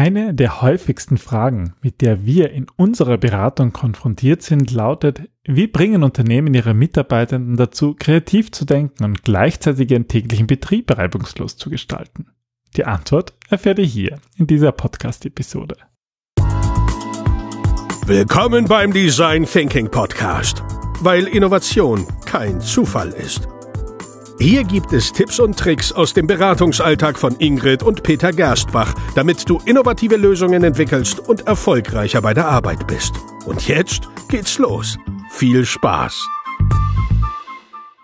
[0.00, 6.02] Eine der häufigsten Fragen, mit der wir in unserer Beratung konfrontiert sind, lautet, wie bringen
[6.02, 12.28] Unternehmen ihre Mitarbeitenden dazu, kreativ zu denken und gleichzeitig ihren täglichen Betrieb reibungslos zu gestalten?
[12.78, 15.76] Die Antwort erfährt ihr hier in dieser Podcast-Episode.
[18.06, 20.64] Willkommen beim Design Thinking Podcast,
[21.02, 23.46] weil Innovation kein Zufall ist.
[24.42, 29.46] Hier gibt es Tipps und Tricks aus dem Beratungsalltag von Ingrid und Peter Gerstbach, damit
[29.46, 33.12] du innovative Lösungen entwickelst und erfolgreicher bei der Arbeit bist.
[33.44, 34.96] Und jetzt geht's los.
[35.28, 36.26] Viel Spaß!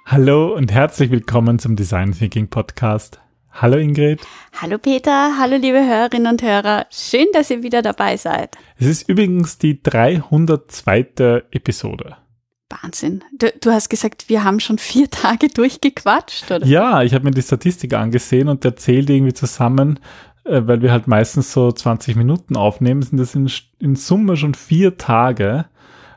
[0.05, 3.19] Hallo und herzlich willkommen zum Design Thinking Podcast.
[3.51, 4.21] Hallo Ingrid.
[4.61, 6.85] Hallo Peter, hallo liebe Hörerinnen und Hörer.
[6.91, 8.59] Schön, dass ihr wieder dabei seid.
[8.79, 11.45] Es ist übrigens die 302.
[11.51, 12.19] Episode.
[12.69, 13.23] Wahnsinn.
[13.39, 16.67] Du, du, hast gesagt, wir haben schon vier Tage durchgequatscht, oder?
[16.67, 20.01] Ja, ich habe mir die Statistik angesehen und der zählt irgendwie zusammen,
[20.45, 24.55] äh, weil wir halt meistens so 20 Minuten aufnehmen, sind das in, in Summe schon
[24.55, 25.67] vier Tage.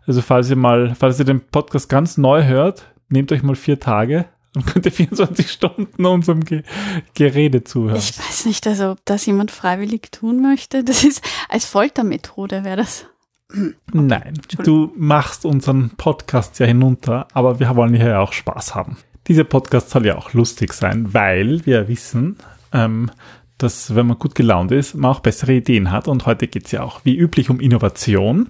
[0.06, 3.80] Also falls ihr mal, falls ihr den Podcast ganz neu hört, nehmt euch mal vier
[3.80, 6.64] Tage und könnt ihr 24 Stunden unserem Ge
[7.14, 7.98] Gerede zuhören.
[7.98, 10.84] Ich weiß nicht, also ob das jemand freiwillig tun möchte.
[10.84, 13.06] Das ist als Foltermethode wäre das.
[13.92, 14.34] Nein,
[14.64, 18.98] du machst unseren Podcast ja hinunter, aber wir wollen hier ja auch Spaß haben.
[19.28, 22.38] Dieser Podcast soll ja auch lustig sein, weil wir wissen,
[22.74, 23.10] ähm,
[23.58, 26.08] dass wenn man gut gelaunt ist, man auch bessere Ideen hat.
[26.08, 28.50] Und heute geht es ja auch wie üblich um Innovation.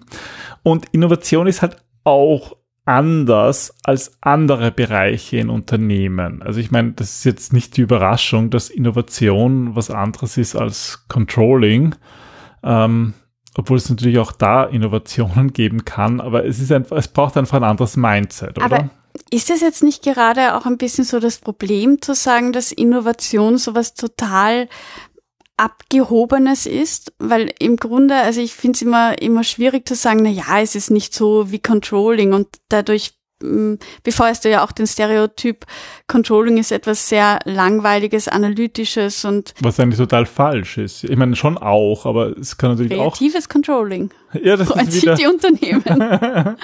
[0.64, 6.42] Und Innovation ist halt auch anders als andere Bereiche in Unternehmen.
[6.42, 11.06] Also ich meine, das ist jetzt nicht die Überraschung, dass Innovation was anderes ist als
[11.08, 11.96] Controlling.
[12.64, 13.14] Ähm,
[13.60, 17.58] obwohl es natürlich auch da Innovationen geben kann, aber es ist einfach, es braucht einfach
[17.58, 18.66] ein anderes Mindset, oder?
[18.66, 18.90] Aber
[19.32, 23.58] ist das jetzt nicht gerade auch ein bisschen so das Problem zu sagen, dass Innovation
[23.58, 24.70] sowas total
[25.58, 30.30] abgehobenes ist, weil im Grunde, also ich finde es immer immer schwierig zu sagen, na
[30.30, 33.19] ja, es ist nicht so wie Controlling und dadurch
[34.04, 35.66] befeuerst du ja auch den Stereotyp,
[36.08, 41.04] Controlling ist etwas sehr langweiliges, analytisches und was eigentlich total falsch ist.
[41.04, 44.10] Ich meine schon auch, aber es kann natürlich kreatives auch kreatives Controlling.
[44.44, 45.84] Ja, das Freuen ist wieder die Unternehmen.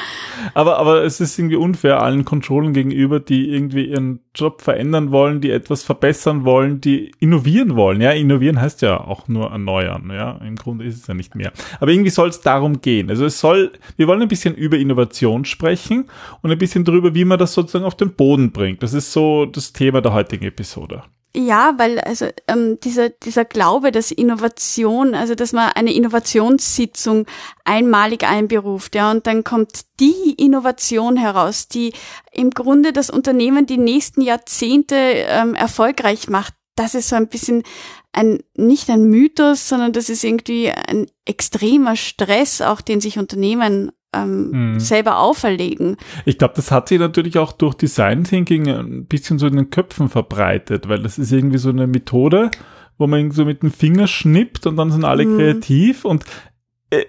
[0.53, 5.41] aber aber es ist irgendwie unfair allen Controlling gegenüber, die irgendwie ihren Job verändern wollen,
[5.41, 8.01] die etwas verbessern wollen, die innovieren wollen.
[8.01, 10.11] Ja, innovieren heißt ja auch nur erneuern.
[10.13, 11.51] Ja, im Grunde ist es ja nicht mehr.
[11.79, 13.09] Aber irgendwie soll es darum gehen.
[13.09, 16.05] Also es soll, wir wollen ein bisschen über Innovation sprechen
[16.41, 18.83] und ein bisschen darüber, wie man das sozusagen auf den Boden bringt.
[18.83, 21.03] Das ist so das Thema der heutigen Episode.
[21.37, 27.25] Ja, weil also ähm, dieser dieser Glaube, dass Innovation, also dass man eine Innovationssitzung
[27.65, 31.91] einmalig einberuft, ja, und dann kommt die Innovation heraus, die
[32.31, 36.53] im Grunde das Unternehmen die nächsten Jahrzehnte ähm, erfolgreich macht.
[36.77, 37.63] Das ist so ein bisschen
[38.13, 43.91] ein nicht ein Mythos, sondern das ist irgendwie ein extremer Stress, auch den sich Unternehmen
[44.15, 44.79] ähm, mhm.
[44.79, 45.97] selber auferlegen.
[46.25, 49.69] Ich glaube, das hat sich natürlich auch durch Design Thinking ein bisschen so in den
[49.69, 52.51] Köpfen verbreitet, weil das ist irgendwie so eine Methode,
[52.97, 55.37] wo man so mit dem Finger schnippt und dann sind alle mhm.
[55.37, 56.23] kreativ und
[56.89, 57.05] äh,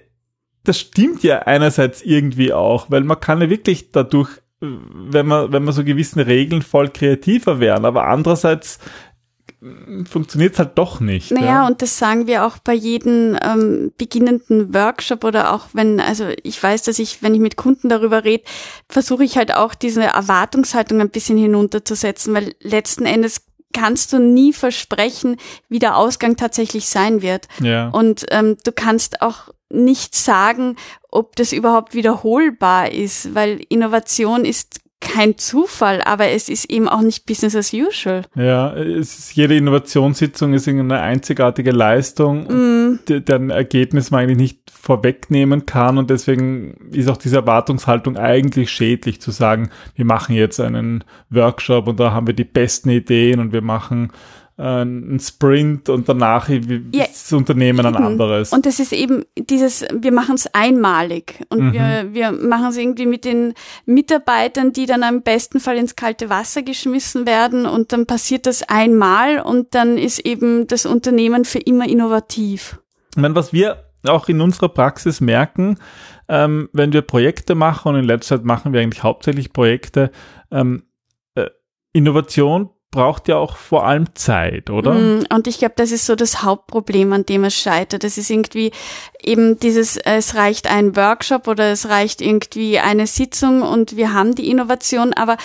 [0.64, 5.64] das stimmt ja einerseits irgendwie auch, weil man kann ja wirklich dadurch wenn man, wenn
[5.64, 8.78] man so gewissen Regeln voll kreativer wären, aber andererseits
[10.04, 11.30] funktioniert es halt doch nicht.
[11.30, 11.66] Naja, ja.
[11.66, 16.62] und das sagen wir auch bei jedem ähm, beginnenden Workshop oder auch wenn, also ich
[16.62, 18.44] weiß, dass ich, wenn ich mit Kunden darüber rede,
[18.88, 24.52] versuche ich halt auch diese Erwartungshaltung ein bisschen hinunterzusetzen, weil letzten Endes kannst du nie
[24.52, 25.36] versprechen,
[25.68, 27.48] wie der Ausgang tatsächlich sein wird.
[27.60, 27.88] Ja.
[27.88, 30.76] Und ähm, du kannst auch nicht sagen,
[31.10, 37.00] ob das überhaupt wiederholbar ist, weil Innovation ist kein Zufall, aber es ist eben auch
[37.00, 38.22] nicht Business as usual.
[38.34, 42.98] Ja, es ist, jede Innovationssitzung ist eine einzigartige Leistung, mm.
[43.06, 49.20] deren Ergebnis man eigentlich nicht vorwegnehmen kann und deswegen ist auch diese Erwartungshaltung eigentlich schädlich
[49.20, 53.52] zu sagen, wir machen jetzt einen Workshop und da haben wir die besten Ideen und
[53.52, 54.12] wir machen
[54.58, 58.52] ein Sprint und danach ist ja, das Unternehmen ein anderes.
[58.52, 61.72] Und das ist eben dieses, wir machen es einmalig und mhm.
[61.74, 63.52] wir, wir machen es irgendwie mit den
[63.84, 68.62] Mitarbeitern, die dann am besten Fall ins kalte Wasser geschmissen werden und dann passiert das
[68.62, 72.80] einmal und dann ist eben das Unternehmen für immer innovativ.
[73.10, 75.78] Ich meine, was wir auch in unserer Praxis merken,
[76.28, 80.10] ähm, wenn wir Projekte machen und in letzter Zeit machen wir eigentlich hauptsächlich Projekte,
[80.50, 80.84] ähm,
[81.34, 81.50] äh,
[81.92, 84.94] Innovation braucht ja auch vor allem Zeit, oder?
[84.94, 88.04] Mm, und ich glaube, das ist so das Hauptproblem, an dem es scheitert.
[88.04, 88.72] Das ist irgendwie
[89.22, 94.34] eben dieses, es reicht ein Workshop oder es reicht irgendwie eine Sitzung und wir haben
[94.34, 95.36] die Innovation, aber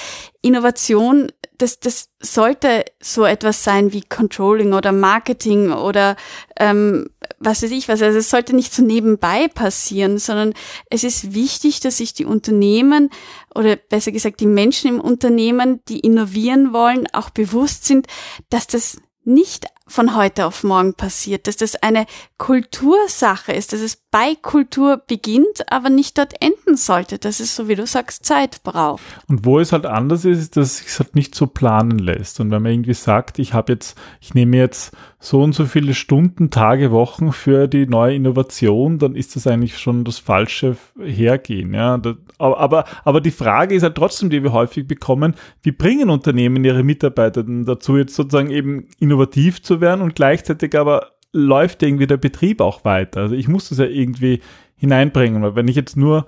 [0.42, 1.28] Innovation
[1.62, 6.16] das, das sollte so etwas sein wie Controlling oder Marketing oder
[6.58, 7.10] ähm,
[7.40, 8.02] was weiß ich was.
[8.02, 10.54] Also es sollte nicht so nebenbei passieren, sondern
[10.90, 13.10] es ist wichtig, dass sich die Unternehmen
[13.54, 18.08] oder besser gesagt die Menschen im Unternehmen, die innovieren wollen, auch bewusst sind,
[18.50, 22.06] dass das nicht von heute auf morgen passiert, dass das eine
[22.38, 27.68] Kultursache ist, dass es bei Kultur beginnt, aber nicht dort enden sollte, dass es, so
[27.68, 29.02] wie du sagst, Zeit braucht.
[29.28, 32.40] Und wo es halt anders ist, ist, dass es sich halt nicht so planen lässt.
[32.40, 35.94] Und wenn man irgendwie sagt, ich habe jetzt, ich nehme jetzt so und so viele
[35.94, 41.74] Stunden, Tage, Wochen für die neue Innovation, dann ist das eigentlich schon das falsche Hergehen.
[41.74, 42.00] Ja,
[42.38, 46.64] aber, aber, aber die Frage ist halt trotzdem, die wir häufig bekommen, wie bringen Unternehmen
[46.64, 52.18] ihre Mitarbeiter dazu, jetzt sozusagen eben innovativ zu werden und gleichzeitig aber läuft irgendwie der
[52.18, 53.22] Betrieb auch weiter.
[53.22, 54.42] Also ich muss das ja irgendwie
[54.76, 56.26] hineinbringen, weil wenn ich jetzt nur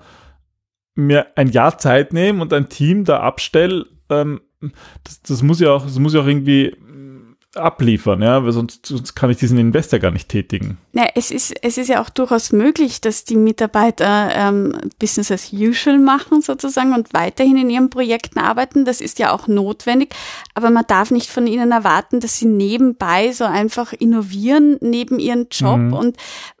[0.94, 4.40] mir ein Jahr Zeit nehme und ein Team da abstelle, ähm,
[5.04, 6.74] das, das muss ja auch, das muss ja auch irgendwie
[7.56, 10.78] abliefern, ja, weil sonst, sonst kann ich diesen Investor gar nicht tätigen.
[10.92, 15.52] Ja, es ist, es ist ja auch durchaus möglich, dass die Mitarbeiter ähm, Business as
[15.52, 18.84] usual machen sozusagen und weiterhin in ihren Projekten arbeiten.
[18.84, 20.14] Das ist ja auch notwendig,
[20.54, 25.48] aber man darf nicht von ihnen erwarten, dass sie nebenbei so einfach innovieren neben ihren
[25.50, 25.92] Job mhm.
[25.92, 26.16] und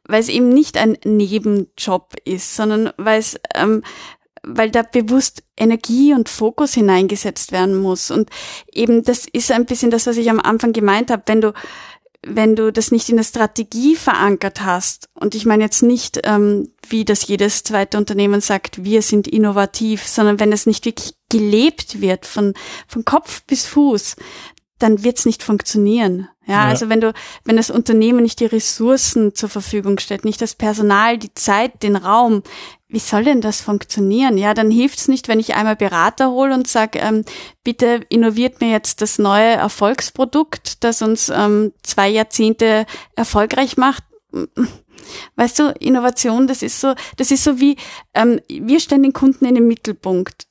[0.06, 3.82] weil es eben nicht ein Nebenjob ist, sondern weil es ähm,
[4.46, 8.10] weil da bewusst Energie und Fokus hineingesetzt werden muss.
[8.10, 8.30] Und
[8.72, 11.22] eben das ist ein bisschen das, was ich am Anfang gemeint habe.
[11.26, 11.52] Wenn du
[12.26, 16.70] wenn du das nicht in der Strategie verankert hast, und ich meine jetzt nicht, ähm,
[16.88, 22.00] wie das jedes zweite Unternehmen sagt, wir sind innovativ, sondern wenn es nicht wirklich gelebt
[22.00, 22.54] wird von,
[22.86, 24.16] von Kopf bis Fuß,
[24.78, 26.28] dann wird's nicht funktionieren.
[26.46, 27.12] Ja, ja, also wenn du,
[27.44, 31.96] wenn das Unternehmen nicht die Ressourcen zur Verfügung stellt, nicht das Personal, die Zeit, den
[31.96, 32.42] Raum,
[32.88, 34.36] wie soll denn das funktionieren?
[34.36, 37.24] Ja, dann hilft's nicht, wenn ich einmal Berater hole und sage, ähm,
[37.62, 42.84] bitte innoviert mir jetzt das neue Erfolgsprodukt, das uns ähm, zwei Jahrzehnte
[43.16, 44.04] erfolgreich macht.
[45.36, 47.76] Weißt du, Innovation, das ist so, das ist so wie,
[48.14, 50.46] ähm, wir stellen den Kunden in den Mittelpunkt.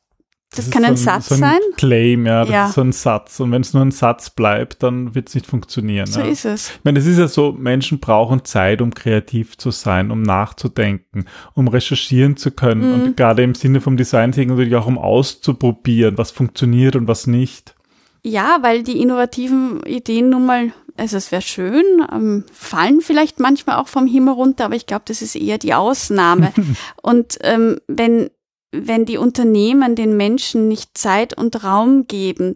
[0.55, 1.59] Das, das kann ein, so ein, Satz so ein sein.
[1.77, 2.67] Claim, ja, das ja.
[2.67, 3.39] ist so ein Satz.
[3.39, 6.05] Und wenn es nur ein Satz bleibt, dann wird es nicht funktionieren.
[6.05, 6.27] So ja.
[6.27, 6.69] ist es.
[6.69, 11.25] Ich meine, es ist ja so, Menschen brauchen Zeit, um kreativ zu sein, um nachzudenken,
[11.53, 12.88] um recherchieren zu können.
[12.88, 12.94] Mhm.
[12.94, 17.25] Und gerade im Sinne vom Design Thinking natürlich auch um auszuprobieren, was funktioniert und was
[17.25, 17.75] nicht.
[18.21, 23.77] Ja, weil die innovativen Ideen nun mal also es wäre schön, ähm, fallen vielleicht manchmal
[23.77, 26.53] auch vom Himmel runter, aber ich glaube, das ist eher die Ausnahme.
[27.01, 28.29] und ähm, wenn
[28.73, 32.55] wenn die Unternehmen den Menschen nicht Zeit und Raum geben,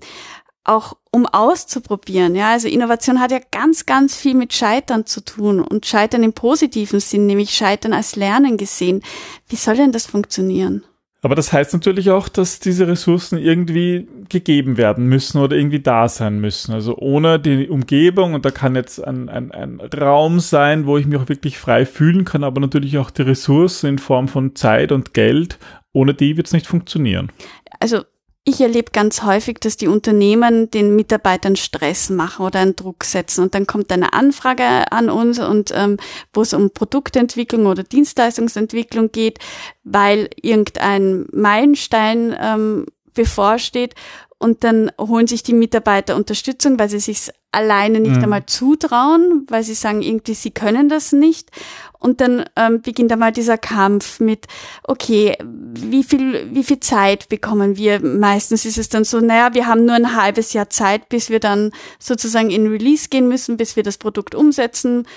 [0.64, 2.36] auch um auszuprobieren.
[2.36, 6.34] Ja, also Innovation hat ja ganz, ganz viel mit Scheitern zu tun und Scheitern im
[6.34, 9.02] positiven Sinn, nämlich Scheitern als Lernen gesehen.
[9.48, 10.84] Wie soll denn das funktionieren?
[11.24, 16.08] Aber das heißt natürlich auch, dass diese Ressourcen irgendwie gegeben werden müssen oder irgendwie da
[16.08, 16.74] sein müssen.
[16.74, 21.08] Also ohne die Umgebung, und da kann jetzt ein, ein, ein Raum sein, wo ich
[21.08, 24.92] mich auch wirklich frei fühlen kann, aber natürlich auch die Ressourcen in Form von Zeit
[24.92, 25.58] und Geld
[25.98, 27.32] ohne die wird es nicht funktionieren.
[27.80, 28.04] Also
[28.44, 33.42] ich erlebe ganz häufig, dass die Unternehmen den Mitarbeitern Stress machen oder einen Druck setzen
[33.42, 35.98] und dann kommt eine Anfrage an uns und ähm,
[36.34, 39.40] wo es um Produktentwicklung oder Dienstleistungsentwicklung geht,
[39.84, 43.96] weil irgendein Meilenstein ähm, bevorsteht
[44.38, 48.24] und dann holen sich die Mitarbeiter Unterstützung, weil sie sich alleine nicht mhm.
[48.24, 51.52] einmal zutrauen, weil sie sagen irgendwie sie können das nicht
[52.00, 54.46] und dann ähm, beginnt einmal dieser Kampf mit,
[54.84, 58.00] okay, wie viel, wie viel Zeit bekommen wir?
[58.00, 61.40] Meistens ist es dann so, naja, wir haben nur ein halbes Jahr Zeit, bis wir
[61.40, 65.08] dann sozusagen in Release gehen müssen, bis wir das Produkt umsetzen,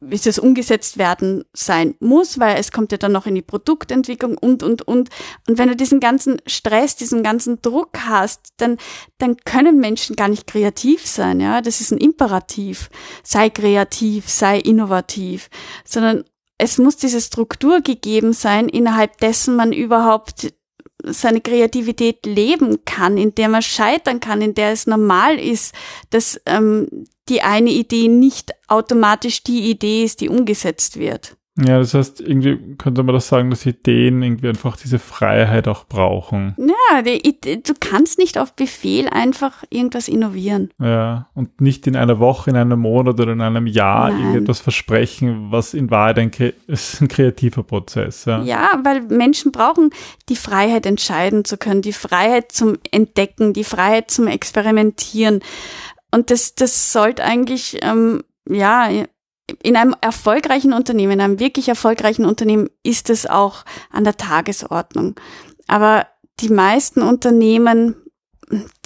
[0.00, 4.38] bis es umgesetzt werden sein muss, weil es kommt ja dann noch in die Produktentwicklung
[4.38, 5.10] und, und, und.
[5.48, 8.76] Und wenn du diesen ganzen Stress, diesen ganzen Druck hast, dann,
[9.18, 11.60] dann können Menschen gar nicht kreativ sein, ja.
[11.60, 12.88] Das ist ein Imperativ.
[13.22, 15.50] Sei kreativ, sei innovativ,
[15.84, 16.24] sondern
[16.56, 20.52] es muss diese Struktur gegeben sein, innerhalb dessen man überhaupt
[21.04, 25.74] seine Kreativität leben kann, in der man scheitern kann, in der es normal ist,
[26.10, 31.36] dass ähm, die eine Idee nicht automatisch die Idee ist, die umgesetzt wird.
[31.66, 35.84] Ja, das heißt, irgendwie könnte man das sagen, dass Ideen irgendwie einfach diese Freiheit auch
[35.84, 36.56] brauchen.
[36.58, 40.70] Ja, die, du kannst nicht auf Befehl einfach irgendwas innovieren.
[40.78, 44.20] Ja, und nicht in einer Woche, in einem Monat oder in einem Jahr Nein.
[44.20, 46.30] irgendetwas versprechen, was in Wahrheit ein,
[46.66, 48.24] ist ein kreativer Prozess.
[48.24, 48.42] Ja.
[48.42, 49.90] ja, weil Menschen brauchen
[50.28, 55.40] die Freiheit, entscheiden zu können, die Freiheit zum Entdecken, die Freiheit zum Experimentieren.
[56.12, 58.88] Und das, das sollte eigentlich, ähm, ja,
[59.62, 65.14] in einem erfolgreichen Unternehmen, in einem wirklich erfolgreichen Unternehmen ist es auch an der Tagesordnung.
[65.66, 66.06] Aber
[66.40, 67.96] die meisten Unternehmen,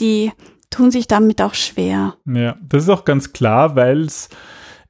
[0.01, 0.33] die
[0.71, 2.17] tun sich damit auch schwer.
[2.27, 4.29] Ja, das ist auch ganz klar, weil es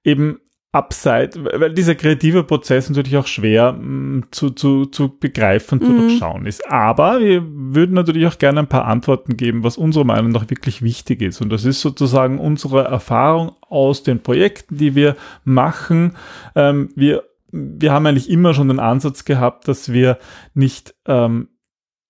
[0.02, 0.40] eben
[0.74, 5.88] abseits, weil dieser kreative Prozess natürlich auch schwer mh, mm, zu, zu, zu begreifen, zu
[5.88, 5.98] mhm.
[5.98, 6.68] durchschauen ist.
[6.70, 10.82] Aber wir würden natürlich auch gerne ein paar Antworten geben, was unserer Meinung nach wirklich
[10.82, 11.40] wichtig ist.
[11.40, 16.16] Und das ist sozusagen unsere Erfahrung aus den Projekten, die wir machen.
[16.56, 20.18] Ähm, wir, wir haben eigentlich immer schon den Ansatz gehabt, dass wir
[20.54, 21.48] nicht ähm,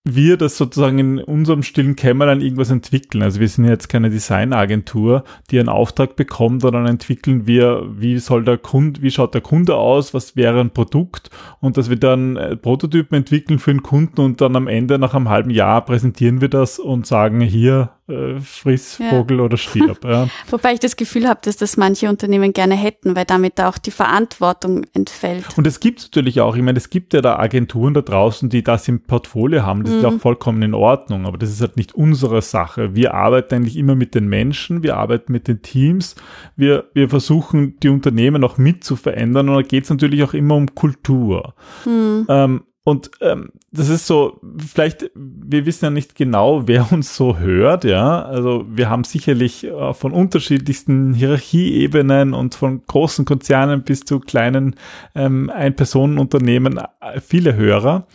[0.06, 3.22] wir das sozusagen in unserem stillen Kämmerlein irgendwas entwickeln.
[3.22, 8.44] Also wir sind jetzt keine Designagentur, die einen Auftrag bekommt, sondern entwickeln wir, wie soll
[8.44, 11.30] der Kunde, wie schaut der Kunde aus, was wäre ein Produkt
[11.60, 15.14] und dass wir dann äh, Prototypen entwickeln für den Kunden und dann am Ende nach
[15.14, 19.44] einem halben Jahr präsentieren wir das und sagen hier, äh, friss Vogel ja.
[19.44, 20.04] oder stirb.
[20.04, 20.28] Ja.
[20.50, 23.90] Wobei ich das Gefühl habe, dass das manche Unternehmen gerne hätten, weil damit auch die
[23.90, 25.46] Verantwortung entfällt.
[25.56, 28.62] Und es gibt natürlich auch, ich meine, es gibt ja da Agenturen da draußen, die
[28.62, 29.84] das im Portfolio haben.
[29.84, 29.96] Das mhm.
[29.96, 32.94] ist ja auch vollkommen in Ordnung, aber das ist halt nicht unsere Sache.
[32.94, 36.14] Wir arbeiten eigentlich immer mit den Menschen, wir arbeiten mit den Teams,
[36.56, 40.34] wir, wir versuchen die Unternehmen auch mit zu verändern und da geht es natürlich auch
[40.34, 41.54] immer um Kultur.
[41.86, 42.26] Mhm.
[42.28, 47.38] Ähm, und ähm, das ist so, vielleicht, wir wissen ja nicht genau, wer uns so
[47.38, 48.22] hört, ja.
[48.22, 54.76] Also wir haben sicherlich äh, von unterschiedlichsten Hierarchieebenen und von großen Konzernen bis zu kleinen
[55.14, 58.06] ähm, Ein-Personen-Unternehmen äh, viele Hörer.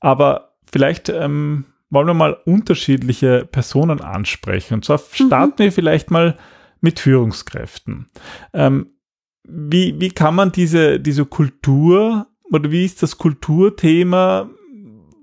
[0.00, 4.74] Aber vielleicht ähm, wollen wir mal unterschiedliche Personen ansprechen.
[4.74, 5.26] Und zwar mhm.
[5.26, 5.64] starten mhm.
[5.64, 6.38] wir vielleicht mal
[6.80, 8.06] mit Führungskräften.
[8.54, 8.86] Ähm,
[9.46, 14.48] wie, wie kann man diese, diese Kultur oder wie ist das Kulturthema?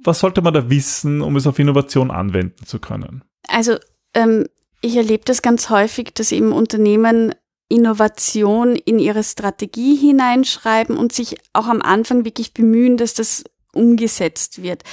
[0.03, 3.23] Was sollte man da wissen, um es auf Innovation anwenden zu können?
[3.47, 3.77] Also
[4.13, 4.47] ähm,
[4.81, 7.33] ich erlebe das ganz häufig, dass eben Unternehmen
[7.69, 14.61] Innovation in ihre Strategie hineinschreiben und sich auch am Anfang wirklich bemühen, dass das umgesetzt
[14.61, 14.83] wird.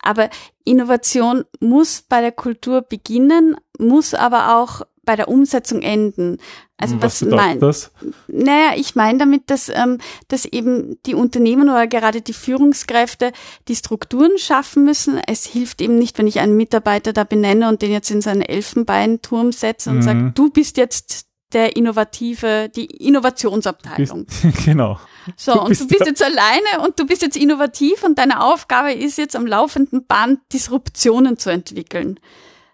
[0.00, 0.30] Aber
[0.64, 6.36] Innovation muss bei der Kultur beginnen, muss aber auch bei der Umsetzung enden.
[6.76, 7.90] Also was, was mein, das?
[8.26, 9.96] Naja, ich meine damit, dass, ähm,
[10.28, 13.32] dass eben die Unternehmen oder gerade die Führungskräfte
[13.68, 15.18] die Strukturen schaffen müssen.
[15.26, 18.42] Es hilft eben nicht, wenn ich einen Mitarbeiter da benenne und den jetzt in seinen
[18.42, 20.02] Elfenbeinturm setze und mhm.
[20.02, 21.24] sage, du bist jetzt
[21.54, 24.26] der innovative, die Innovationsabteilung.
[24.26, 25.00] Bist, genau.
[25.38, 28.92] So, du und du bist jetzt alleine und du bist jetzt innovativ und deine Aufgabe
[28.92, 32.20] ist jetzt am laufenden Band Disruptionen zu entwickeln.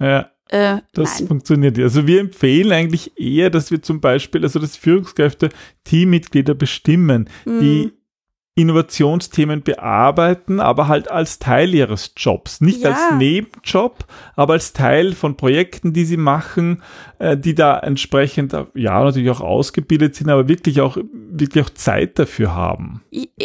[0.00, 0.30] Ja.
[0.54, 1.28] Äh, das nein.
[1.28, 1.76] funktioniert.
[1.80, 5.48] Also wir empfehlen eigentlich eher, dass wir zum Beispiel, also dass Führungskräfte
[5.82, 7.60] Teammitglieder bestimmen, mhm.
[7.60, 7.92] die
[8.56, 12.60] Innovationsthemen bearbeiten, aber halt als Teil ihres Jobs.
[12.60, 12.90] Nicht ja.
[12.90, 14.04] als Nebenjob,
[14.36, 16.80] aber als Teil von Projekten, die sie machen,
[17.18, 22.16] äh, die da entsprechend, ja, natürlich auch ausgebildet sind, aber wirklich auch, wirklich auch Zeit
[22.20, 23.02] dafür haben.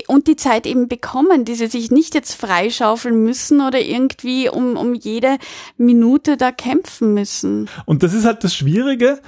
[0.07, 4.77] Und die Zeit eben bekommen, die sie sich nicht jetzt freischaufeln müssen oder irgendwie um,
[4.77, 5.37] um jede
[5.77, 7.67] Minute da kämpfen müssen.
[7.85, 9.19] Und das ist halt das Schwierige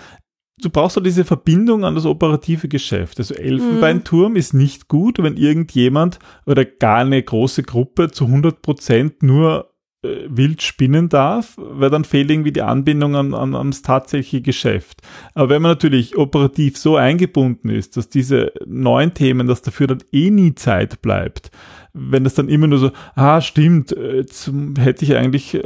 [0.62, 3.20] du brauchst doch diese Verbindung an das operative Geschäft.
[3.20, 4.38] Also Elfenbeinturm mhm.
[4.38, 9.72] ist nicht gut, wenn irgendjemand oder gar eine große Gruppe zu 100 Prozent nur
[10.04, 15.02] äh, wild spinnen darf, weil dann fehlt irgendwie die Anbindung an, an, ans tatsächliche Geschäft.
[15.34, 20.04] Aber wenn man natürlich operativ so eingebunden ist, dass diese neuen Themen, dass dafür dann
[20.12, 21.52] eh nie Zeit bleibt,
[21.94, 25.62] wenn das dann immer nur so, ah, stimmt, äh, jetzt hätte ich eigentlich äh,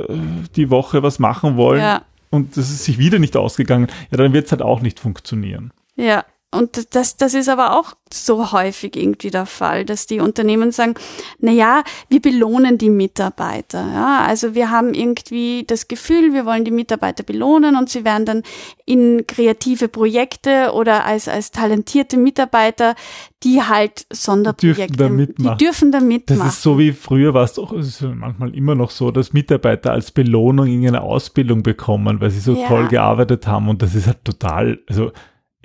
[0.55, 1.81] die Woche was machen wollen.
[1.81, 4.99] Ja und das ist sich wieder nicht ausgegangen, ja, dann wird es halt auch nicht
[4.99, 5.71] funktionieren.
[5.95, 10.71] Ja, und das, das ist aber auch so häufig irgendwie der Fall, dass die Unternehmen
[10.71, 10.95] sagen,
[11.39, 13.85] na ja, wir belohnen die Mitarbeiter.
[13.93, 18.25] Ja, also wir haben irgendwie das Gefühl, wir wollen die Mitarbeiter belohnen und sie werden
[18.25, 18.43] dann
[18.85, 22.95] in kreative Projekte oder als, als talentierte Mitarbeiter,
[23.43, 25.57] die halt Sonderprojekte, dürfen da mitmachen.
[25.57, 26.39] die dürfen da mitmachen.
[26.39, 29.33] Das ist so wie früher war es doch, es ist manchmal immer noch so, dass
[29.33, 32.67] Mitarbeiter als Belohnung irgendeine Ausbildung bekommen, weil sie so ja.
[32.67, 35.11] toll gearbeitet haben und das ist halt total, also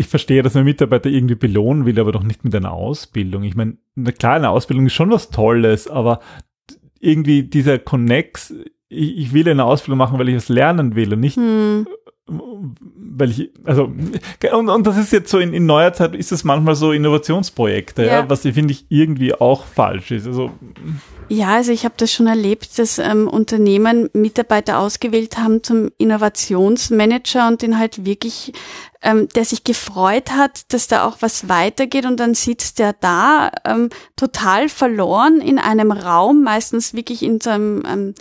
[0.01, 3.43] ich verstehe, dass man Mitarbeiter irgendwie belohnen will, aber doch nicht mit einer Ausbildung.
[3.43, 3.77] Ich meine,
[4.17, 6.21] klar, eine Ausbildung ist schon was Tolles, aber
[7.01, 8.55] irgendwie dieser Connex,
[8.89, 11.87] ich, ich will eine Ausbildung machen, weil ich es lernen will und nicht, hm.
[12.27, 13.93] weil ich, also,
[14.53, 18.07] und, und das ist jetzt so in, in neuer Zeit ist es manchmal so Innovationsprojekte,
[18.07, 18.21] ja.
[18.21, 20.27] ja was ich finde ich irgendwie auch falsch ist.
[20.27, 20.51] Also,
[21.29, 27.47] ja, also ich habe das schon erlebt, dass ähm, Unternehmen Mitarbeiter ausgewählt haben zum Innovationsmanager
[27.49, 28.53] und den halt wirklich
[29.03, 33.51] ähm, der sich gefreut hat, dass da auch was weitergeht und dann sitzt der da
[33.65, 38.15] ähm, total verloren in einem Raum, meistens wirklich in so einem ähm,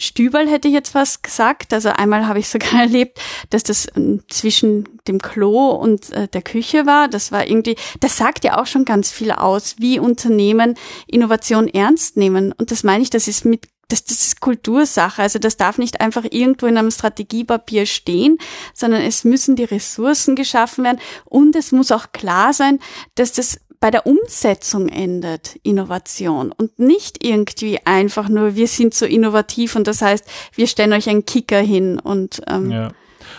[0.00, 1.74] Stüberl hätte ich jetzt was gesagt.
[1.74, 3.20] Also einmal habe ich sogar erlebt,
[3.50, 7.08] dass das ähm, zwischen dem Klo und äh, der Küche war.
[7.08, 12.16] Das war irgendwie, das sagt ja auch schon ganz viel aus, wie Unternehmen Innovation ernst
[12.16, 12.52] nehmen.
[12.52, 15.22] Und das meine ich, das ist mit das, das ist Kultursache.
[15.22, 18.38] Also das darf nicht einfach irgendwo in einem Strategiepapier stehen,
[18.74, 22.78] sondern es müssen die Ressourcen geschaffen werden und es muss auch klar sein,
[23.14, 29.06] dass das bei der Umsetzung endet Innovation und nicht irgendwie einfach nur, wir sind so
[29.06, 32.88] innovativ und das heißt, wir stellen euch einen Kicker hin und ähm, ja.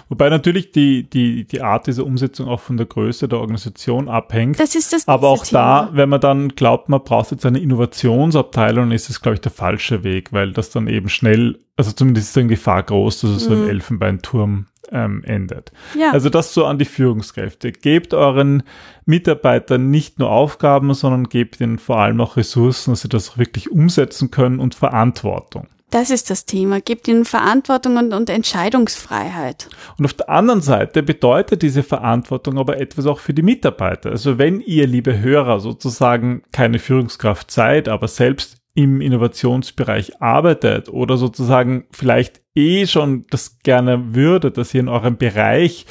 [0.10, 4.60] Wobei natürlich die, die, die Art dieser Umsetzung auch von der Größe der Organisation abhängt.
[4.60, 5.88] Das ist das Aber auch Thema.
[5.88, 9.52] da, wenn man dann glaubt, man braucht jetzt eine Innovationsabteilung, ist es, glaube ich, der
[9.52, 13.44] falsche Weg, weil das dann eben schnell, also zumindest ist dann Gefahr groß, dass es
[13.46, 15.72] so im Elfenbeinturm ähm, endet.
[15.98, 16.12] Ja.
[16.12, 17.72] Also das so an die Führungskräfte.
[17.72, 18.64] Gebt euren
[19.06, 23.72] Mitarbeitern nicht nur Aufgaben, sondern gebt ihnen vor allem auch Ressourcen, dass sie das wirklich
[23.72, 25.68] umsetzen können und Verantwortung.
[25.92, 26.82] Das ist das Thema.
[26.82, 29.70] Gebt ihnen Verantwortung und, und Entscheidungsfreiheit.
[29.98, 34.12] Und auf der anderen Seite bedeutet diese Verantwortung aber etwas auch für die Mitarbeiter.
[34.12, 41.18] Also wenn ihr, liebe Hörer, sozusagen keine Führungskraft seid, aber selbst im Innovationsbereich arbeitet oder
[41.18, 45.86] sozusagen vielleicht eh schon das gerne würdet, dass ihr in eurem Bereich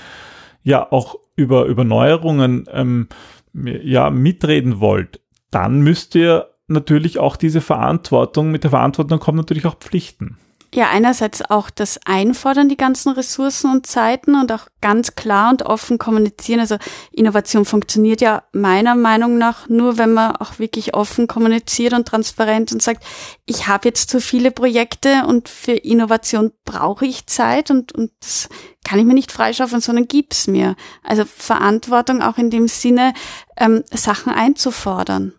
[0.63, 3.09] ja auch über, über Neuerungen ähm,
[3.53, 9.67] ja, mitreden wollt, dann müsst ihr natürlich auch diese Verantwortung, mit der Verantwortung kommen natürlich
[9.67, 10.39] auch Pflichten.
[10.75, 15.63] Ja, einerseits auch das Einfordern, die ganzen Ressourcen und Zeiten und auch ganz klar und
[15.63, 16.61] offen kommunizieren.
[16.61, 16.77] Also
[17.11, 22.71] Innovation funktioniert ja meiner Meinung nach nur, wenn man auch wirklich offen kommuniziert und transparent
[22.71, 23.03] und sagt,
[23.47, 28.51] ich habe jetzt zu viele Projekte und für Innovation brauche ich Zeit und, und das
[28.85, 30.77] kann ich mir nicht freischaffen, sondern gib's mir.
[31.03, 33.15] Also Verantwortung auch in dem Sinne,
[33.57, 35.33] ähm, Sachen einzufordern.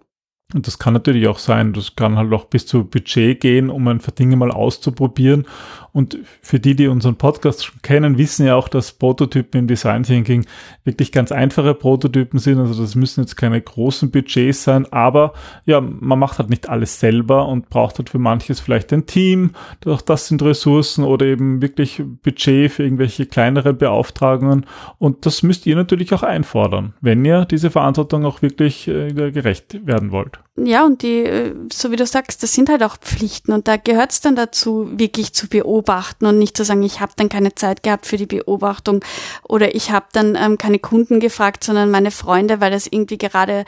[0.53, 3.87] Und das kann natürlich auch sein, das kann halt auch bis zu Budget gehen, um
[3.87, 5.45] ein paar Dinge mal auszuprobieren.
[5.99, 10.03] Und für die, die unseren Podcast schon kennen, wissen ja auch, dass Prototypen im Design
[10.03, 10.45] Thinking
[10.85, 12.57] wirklich ganz einfache Prototypen sind.
[12.57, 15.33] Also das müssen jetzt keine großen Budgets sein, aber
[15.65, 19.51] ja, man macht halt nicht alles selber und braucht halt für manches vielleicht ein Team.
[19.85, 24.65] Auch das sind Ressourcen oder eben wirklich Budget für irgendwelche kleinere Beauftragungen.
[24.99, 29.85] Und das müsst ihr natürlich auch einfordern, wenn ihr diese Verantwortung auch wirklich äh, gerecht
[29.85, 30.39] werden wollt.
[30.55, 33.75] Ja, und die, äh, so wie du sagst, das sind halt auch Pflichten und da
[33.75, 35.88] gehört es dann dazu, wirklich zu beobachten
[36.27, 39.03] und nicht zu sagen, ich habe dann keine Zeit gehabt für die Beobachtung
[39.43, 43.65] oder ich habe dann ähm, keine Kunden gefragt, sondern meine Freunde, weil das irgendwie gerade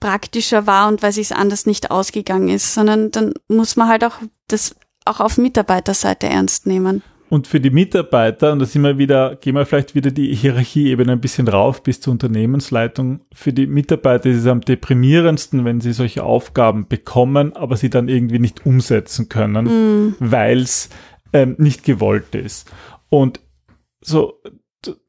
[0.00, 4.18] praktischer war und weil es anders nicht ausgegangen ist, sondern dann muss man halt auch
[4.48, 7.02] das auch auf Mitarbeiterseite ernst nehmen.
[7.30, 11.12] Und für die Mitarbeiter, und da sind wir wieder, gehen wir vielleicht wieder die Hierarchieebene
[11.12, 13.22] ein bisschen rauf bis zur Unternehmensleitung.
[13.32, 18.08] Für die Mitarbeiter ist es am deprimierendsten, wenn sie solche Aufgaben bekommen, aber sie dann
[18.08, 19.64] irgendwie nicht umsetzen können,
[20.10, 20.16] mm.
[20.20, 20.90] weil es
[21.34, 22.72] ähm, nicht gewollt ist.
[23.10, 23.40] Und
[24.00, 24.40] so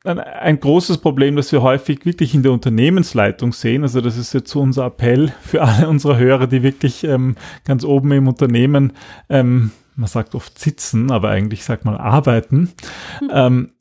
[0.03, 3.83] ein, ein, großes Problem, das wir häufig wirklich in der Unternehmensleitung sehen.
[3.83, 7.85] Also das ist jetzt so unser Appell für alle unsere Hörer, die wirklich ähm, ganz
[7.85, 8.93] oben im Unternehmen
[9.29, 12.73] ähm, man sagt oft sitzen, aber eigentlich sagt man arbeiten,
[13.21, 13.71] mhm.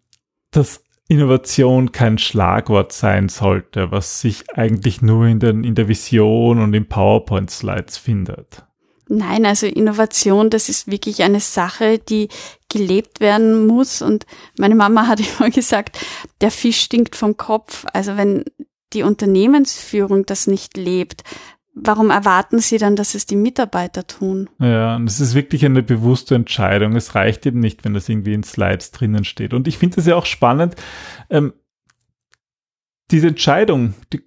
[0.51, 6.61] dass Innovation kein Schlagwort sein sollte, was sich eigentlich nur in, den, in der Vision
[6.61, 8.65] und in PowerPoint-Slides findet.
[9.09, 12.29] Nein, also Innovation, das ist wirklich eine Sache, die
[12.71, 14.03] gelebt werden muss.
[14.03, 14.27] Und
[14.59, 15.99] meine Mama hat immer gesagt,
[16.41, 17.85] der Fisch stinkt vom Kopf.
[17.93, 18.45] Also wenn
[18.93, 21.23] die Unternehmensführung das nicht lebt,
[21.75, 24.49] warum erwarten Sie dann, dass es die Mitarbeiter tun?
[24.61, 26.97] Ja, und es ist wirklich eine bewusste Entscheidung.
[26.97, 29.53] Es reicht eben nicht, wenn das irgendwie in Slides drinnen steht.
[29.53, 30.77] Und ich finde es ja auch spannend,
[31.31, 31.53] ähm,
[33.11, 34.23] diese Entscheidung, die,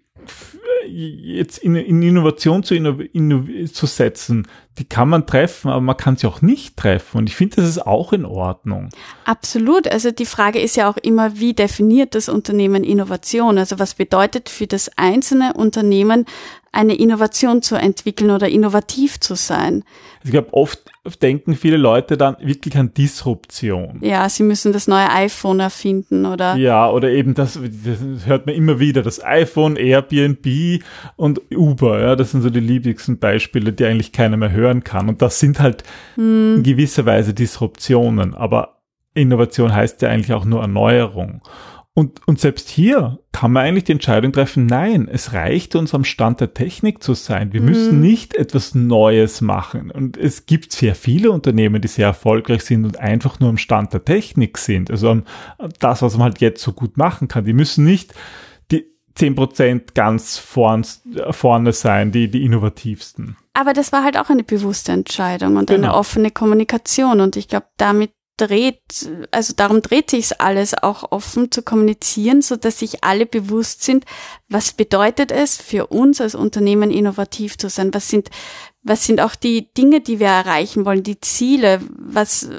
[0.87, 4.47] jetzt in, in Innovation zu, inno, inno, zu setzen,
[4.77, 7.17] die kann man treffen, aber man kann sie auch nicht treffen.
[7.17, 8.89] Und ich finde, das ist auch in Ordnung.
[9.25, 9.87] Absolut.
[9.87, 13.57] Also die Frage ist ja auch immer, wie definiert das Unternehmen Innovation?
[13.57, 16.25] Also was bedeutet für das einzelne Unternehmen
[16.71, 19.83] eine Innovation zu entwickeln oder innovativ zu sein.
[20.23, 20.79] Ich glaube, oft
[21.21, 23.99] denken viele Leute dann wirklich an Disruption.
[24.01, 26.55] Ja, sie müssen das neue iPhone erfinden oder.
[26.55, 30.83] Ja, oder eben das, das hört man immer wieder, das iPhone, Airbnb
[31.15, 35.09] und Uber, ja, das sind so die liebigsten Beispiele, die eigentlich keiner mehr hören kann.
[35.09, 35.83] Und das sind halt
[36.15, 36.57] hm.
[36.57, 38.33] in gewisser Weise Disruptionen.
[38.33, 38.77] Aber
[39.13, 41.41] Innovation heißt ja eigentlich auch nur Erneuerung.
[41.97, 46.03] Und, und selbst hier kann man eigentlich die Entscheidung treffen, nein, es reicht uns am
[46.03, 47.53] Stand der Technik zu sein.
[47.53, 47.69] Wir mhm.
[47.69, 49.89] müssen nicht etwas Neues machen.
[49.89, 53.93] Und es gibt sehr viele Unternehmen, die sehr erfolgreich sind und einfach nur am Stand
[53.93, 54.91] der Technik sind.
[54.91, 55.23] Also um,
[55.79, 57.45] das, was man halt jetzt so gut machen kann.
[57.45, 58.13] Die müssen nicht
[58.71, 60.85] die zehn Prozent ganz vorn,
[61.31, 63.37] vorne sein, die, die innovativsten.
[63.53, 65.87] Aber das war halt auch eine bewusste Entscheidung und genau.
[65.87, 67.21] eine offene Kommunikation.
[67.21, 72.55] Und ich glaube, damit dreht, also darum dreht sich alles auch offen zu kommunizieren, so
[72.55, 74.05] dass sich alle bewusst sind,
[74.47, 77.93] was bedeutet es für uns als Unternehmen innovativ zu sein?
[77.93, 78.29] Was sind,
[78.83, 81.81] was sind auch die Dinge, die wir erreichen wollen, die Ziele?
[81.97, 82.49] Was,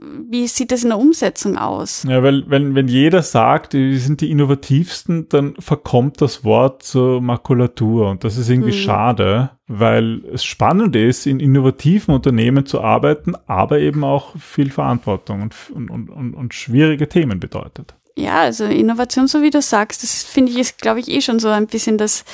[0.00, 2.04] wie sieht das in der Umsetzung aus?
[2.08, 7.20] Ja, weil wenn, wenn jeder sagt, wir sind die innovativsten, dann verkommt das Wort zur
[7.20, 8.78] Makulatur und das ist irgendwie hm.
[8.78, 15.42] schade, weil es spannend ist, in innovativen Unternehmen zu arbeiten, aber eben auch viel Verantwortung
[15.42, 17.94] und, und, und, und schwierige Themen bedeutet.
[18.18, 21.38] Ja, also Innovation, so wie du sagst, das finde ich ist, glaube ich, eh schon
[21.38, 22.24] so ein bisschen das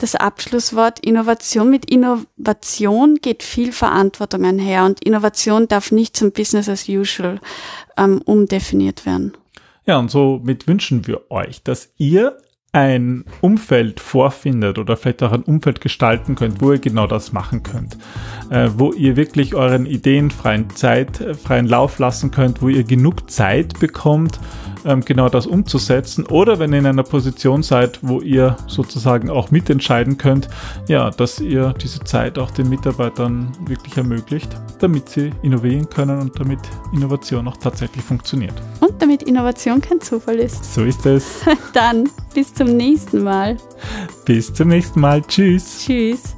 [0.00, 1.70] das Abschlusswort Innovation.
[1.70, 7.40] Mit Innovation geht viel Verantwortung einher und Innovation darf nicht zum Business as usual
[7.96, 9.34] ähm, umdefiniert werden.
[9.86, 12.38] Ja, und somit wünschen wir euch, dass ihr
[12.72, 17.64] ein Umfeld vorfindet oder vielleicht auch ein Umfeld gestalten könnt, wo ihr genau das machen
[17.64, 17.98] könnt,
[18.50, 23.28] äh, wo ihr wirklich euren Ideen freien Zeit, freien Lauf lassen könnt, wo ihr genug
[23.28, 24.38] Zeit bekommt,
[24.84, 29.50] ähm, genau das umzusetzen oder wenn ihr in einer Position seid, wo ihr sozusagen auch
[29.50, 30.48] mitentscheiden könnt,
[30.88, 36.38] ja, dass ihr diese Zeit auch den Mitarbeitern wirklich ermöglicht, damit sie innovieren können und
[36.38, 36.60] damit
[36.92, 38.54] Innovation auch tatsächlich funktioniert.
[38.80, 40.74] Und damit Innovation kein Zufall ist.
[40.74, 41.40] So ist es.
[41.72, 43.56] Dann bis zum nächsten Mal.
[44.24, 45.22] Bis zum nächsten Mal.
[45.22, 45.84] Tschüss.
[45.84, 46.34] Tschüss.